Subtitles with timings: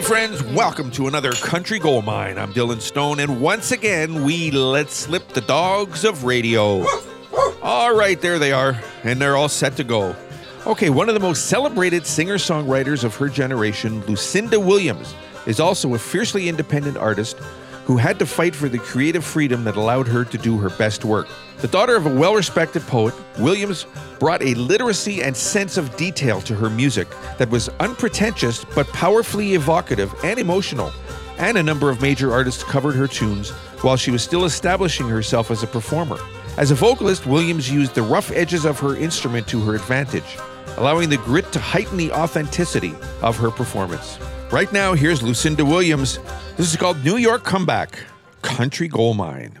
[0.00, 2.38] Hey, friends, welcome to another Country Gold Mine.
[2.38, 6.86] I'm Dylan Stone, and once again, we let slip the dogs of radio.
[7.60, 10.16] All right, there they are, and they're all set to go.
[10.66, 15.14] Okay, one of the most celebrated singer songwriters of her generation, Lucinda Williams,
[15.44, 17.36] is also a fiercely independent artist
[17.90, 21.04] who had to fight for the creative freedom that allowed her to do her best
[21.04, 21.26] work.
[21.56, 23.84] The daughter of a well respected poet, Williams
[24.20, 29.54] brought a literacy and sense of detail to her music that was unpretentious but powerfully
[29.54, 30.92] evocative and emotional.
[31.38, 33.50] And a number of major artists covered her tunes
[33.82, 36.18] while she was still establishing herself as a performer.
[36.58, 40.38] As a vocalist, Williams used the rough edges of her instrument to her advantage,
[40.76, 44.20] allowing the grit to heighten the authenticity of her performance.
[44.52, 46.20] Right now, here's Lucinda Williams.
[46.56, 47.98] This is called New York Comeback
[48.42, 49.58] Country Gold Mine.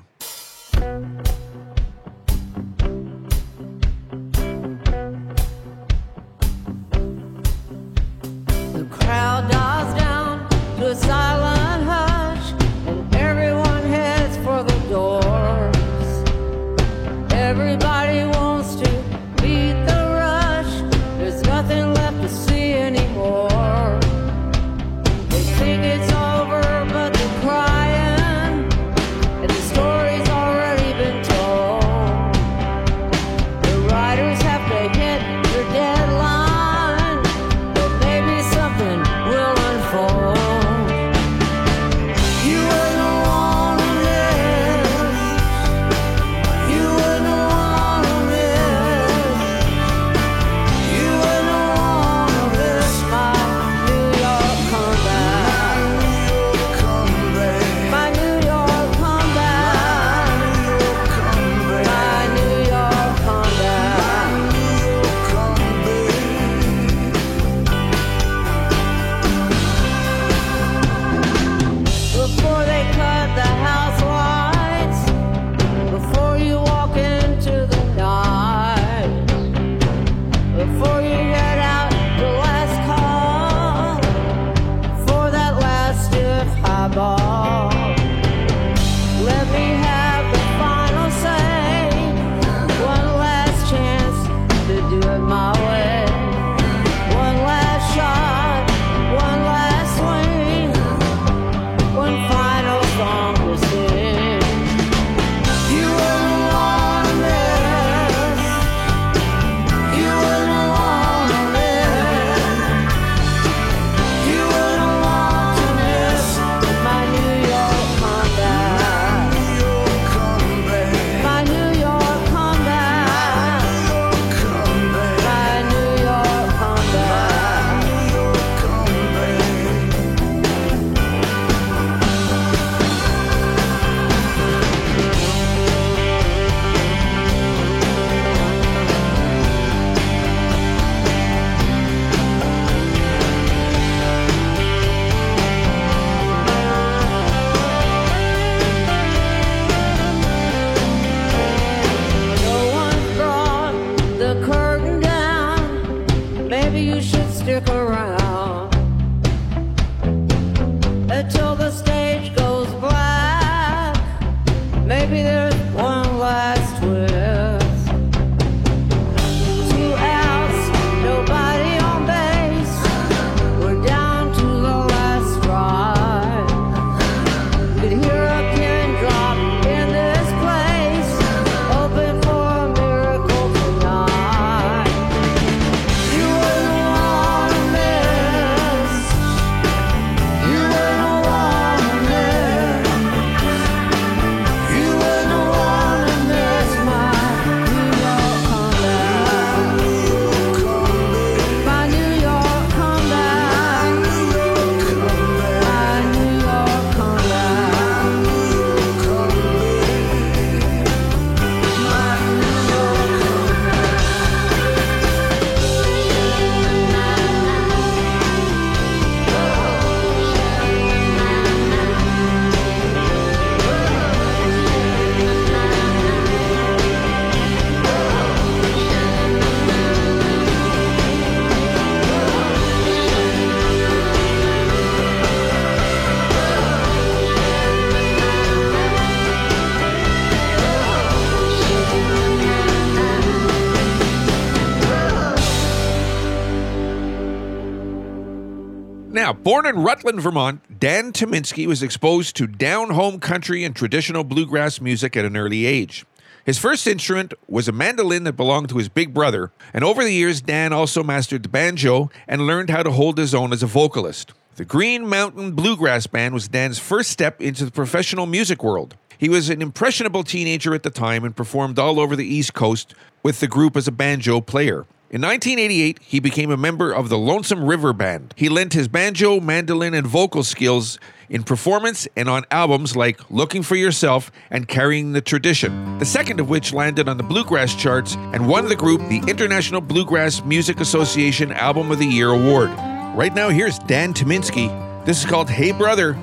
[249.42, 254.80] Born in Rutland, Vermont, Dan Tyminski was exposed to down home country and traditional bluegrass
[254.80, 256.04] music at an early age.
[256.44, 260.12] His first instrument was a mandolin that belonged to his big brother, and over the
[260.12, 263.66] years, Dan also mastered the banjo and learned how to hold his own as a
[263.66, 264.32] vocalist.
[264.56, 268.94] The Green Mountain Bluegrass Band was Dan's first step into the professional music world.
[269.16, 272.94] He was an impressionable teenager at the time and performed all over the East Coast
[273.22, 274.86] with the group as a banjo player.
[275.12, 278.32] In 1988, he became a member of the Lonesome River Band.
[278.36, 283.64] He lent his banjo, mandolin, and vocal skills in performance and on albums like Looking
[283.64, 288.14] for Yourself and Carrying the Tradition, the second of which landed on the bluegrass charts
[288.14, 292.70] and won the group the International Bluegrass Music Association Album of the Year award.
[293.16, 294.68] Right now, here's Dan Tyminski.
[295.06, 296.14] This is called Hey Brother,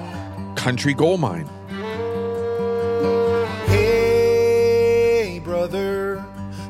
[0.56, 1.50] Country Gold Mine.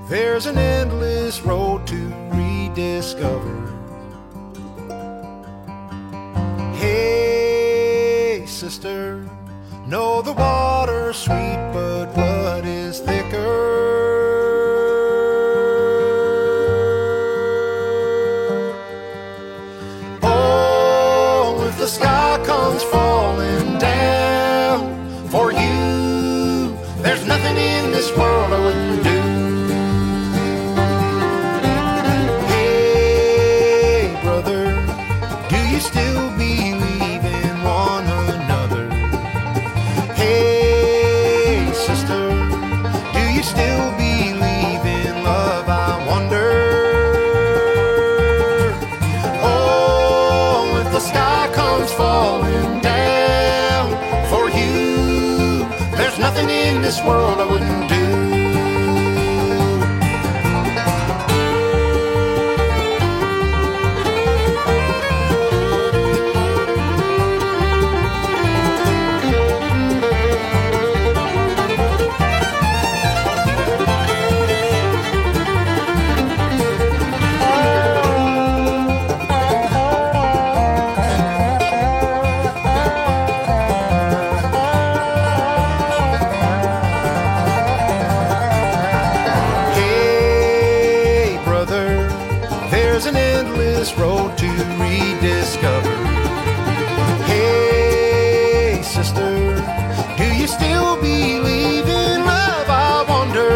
[0.09, 3.73] There's an endless road to rediscover.
[6.75, 9.27] Hey, sister,
[9.85, 13.96] know the water's sweet, but blood is thicker.
[51.87, 53.89] Comes falling down
[54.29, 57.96] for you, there's nothing in this world I wouldn't do.
[93.87, 94.47] Endless road to
[94.79, 95.95] rediscover.
[97.25, 99.55] Hey, sister,
[100.17, 102.67] do you still believe in love?
[102.69, 103.49] I wonder.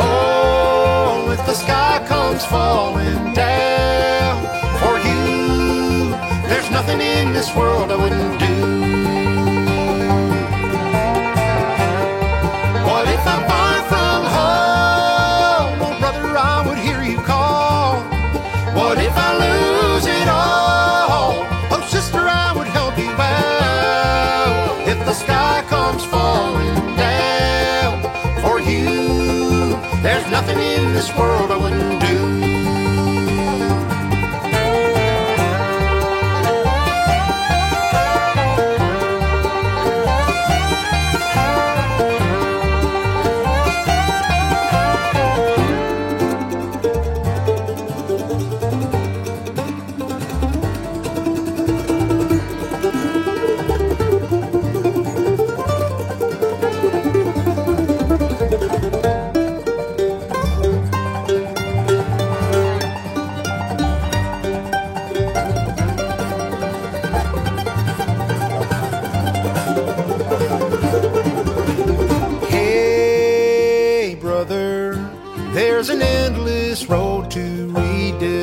[0.00, 4.42] Oh, if the sky comes falling down
[4.80, 6.10] for you,
[6.48, 8.35] there's nothing in this world I wouldn't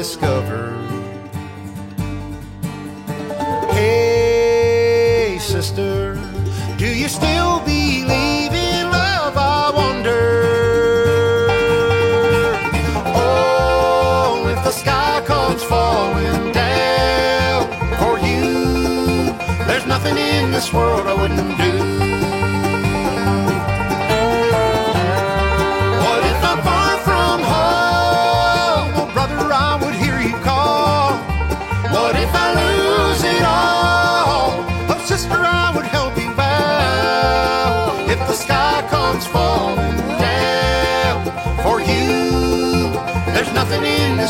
[0.04, 0.76] rediscover.
[3.72, 6.16] Hey, sister,
[6.78, 9.38] do you still believe in love?
[9.38, 11.48] I wonder.
[13.16, 19.32] Oh, if the sky comes falling down for you,
[19.68, 21.62] there's nothing in this world I wouldn't do.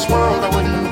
[0.09, 0.83] world I wouldn't.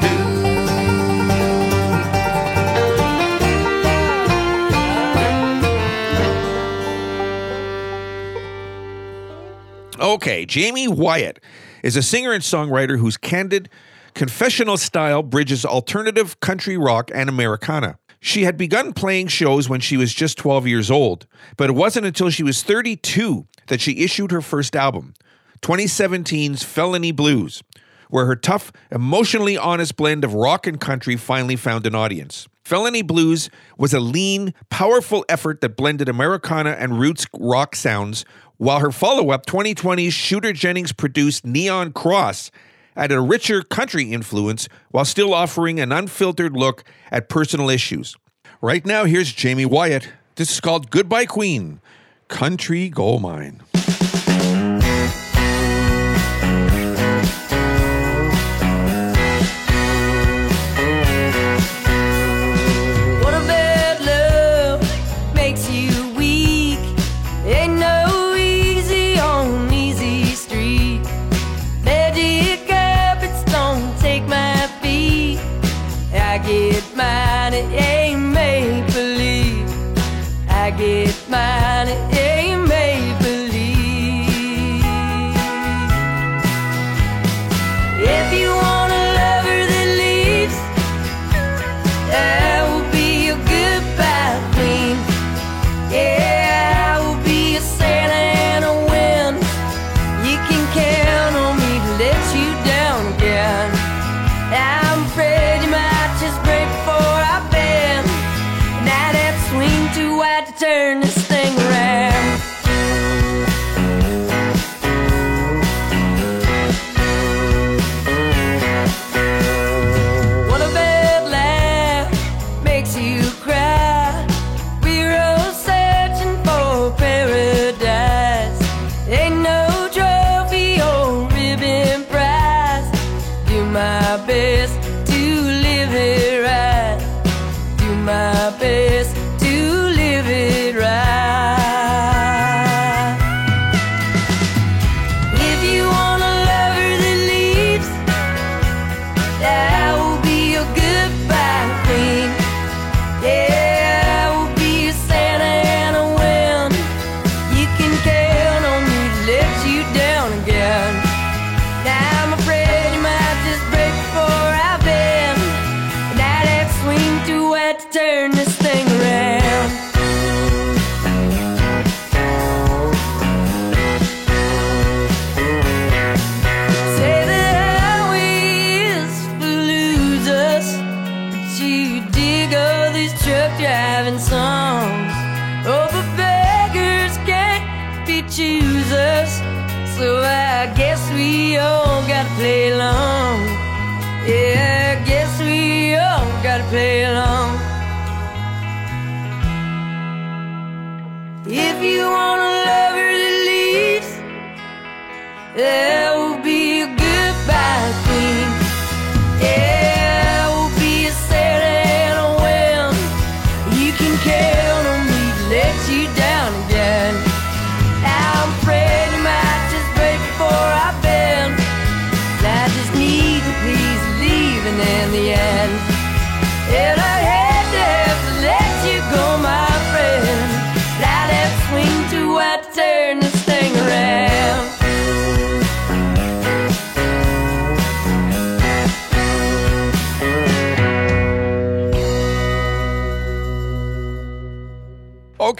[10.01, 11.39] Okay, Jaime Wyatt
[11.83, 13.69] is a singer and songwriter whose candid
[14.15, 17.99] confessional style bridges alternative country rock and Americana.
[18.19, 22.05] She had begun playing shows when she was just 12 years old, but it wasn't
[22.07, 25.13] until she was 32 that she issued her first album,
[25.61, 27.63] 2017's Felony Blues,
[28.11, 32.47] where her tough, emotionally honest blend of rock and country finally found an audience.
[32.63, 38.23] Felony Blues was a lean, powerful effort that blended Americana and roots rock sounds,
[38.57, 42.51] while her follow up 2020's Shooter Jennings produced Neon Cross
[42.95, 48.15] added a richer country influence while still offering an unfiltered look at personal issues.
[48.61, 50.09] Right now, here's Jaime Wyatt.
[50.35, 51.81] This is called Goodbye Queen
[52.27, 53.61] Country Goldmine.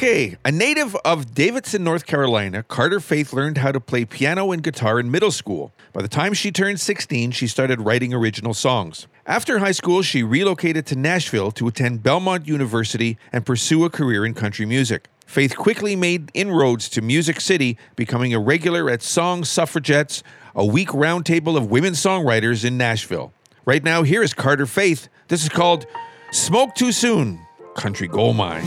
[0.01, 4.63] Okay, a native of Davidson, North Carolina, Carter Faith learned how to play piano and
[4.63, 5.71] guitar in middle school.
[5.93, 9.05] By the time she turned 16, she started writing original songs.
[9.27, 14.25] After high school, she relocated to Nashville to attend Belmont University and pursue a career
[14.25, 15.07] in country music.
[15.27, 20.23] Faith quickly made inroads to Music City, becoming a regular at Song Suffragettes,
[20.55, 23.33] a week roundtable of women songwriters in Nashville.
[23.65, 25.09] Right now, here is Carter Faith.
[25.27, 25.85] This is called
[26.31, 27.39] Smoke Too Soon
[27.75, 28.65] Country Gold Mine.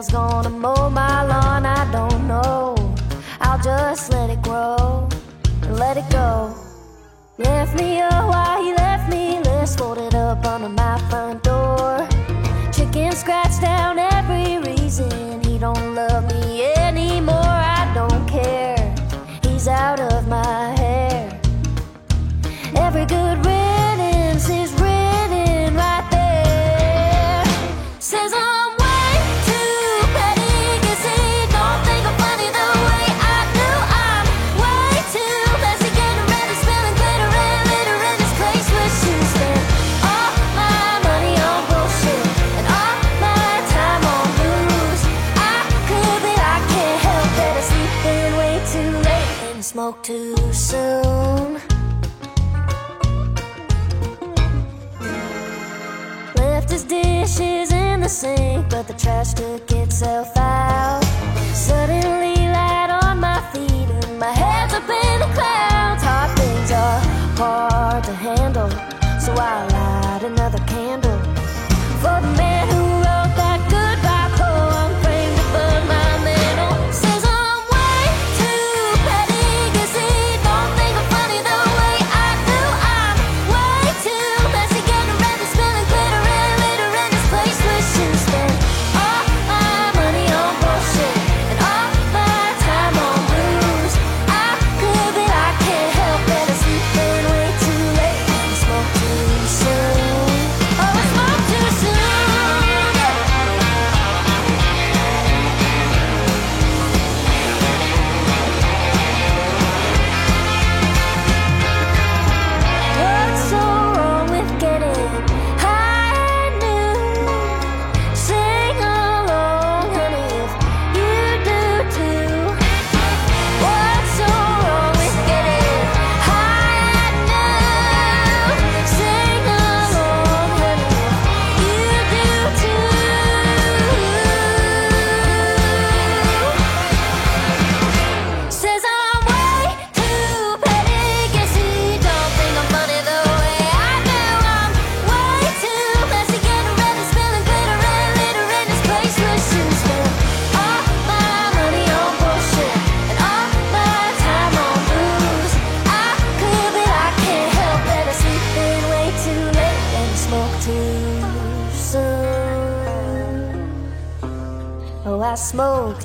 [0.00, 1.66] hell's gonna mow my lawn?
[1.66, 2.74] I don't know.
[3.40, 5.08] I'll just let it grow
[5.62, 6.54] and let it go.
[7.38, 11.49] Left me a while, he left me list folded up under my front door.
[49.90, 51.09] spoke too soon.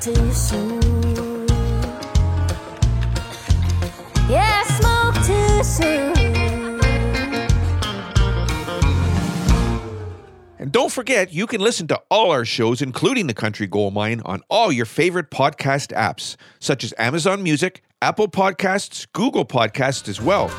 [0.05, 1.47] to you soon.
[4.29, 6.13] Yeah, I smoke soon.
[10.59, 14.21] And don't forget, you can listen to all our shows, including The Country Gold Mine,
[14.25, 20.21] on all your favorite podcast apps, such as Amazon Music, Apple Podcasts, Google Podcasts as
[20.21, 20.51] well.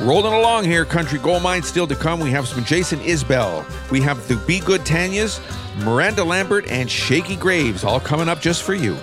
[0.00, 2.20] Rolling along here, Country Gold Mine still to come.
[2.20, 3.66] We have some Jason Isbell.
[3.90, 5.40] We have the Be Good Tanyas,
[5.84, 8.96] Miranda Lambert, and Shakey Graves all coming up just for you.